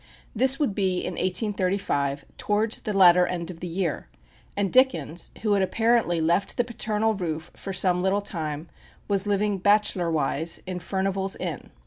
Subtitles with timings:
[0.35, 4.07] This would be in 1835, towards the latter end of the year;
[4.57, 8.67] and Dickens, who had apparently left the paternal roof for some little time,
[9.07, 11.69] was living bachelorwise, in Furnival's Inn.